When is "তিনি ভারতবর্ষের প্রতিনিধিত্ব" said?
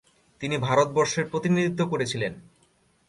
0.41-1.81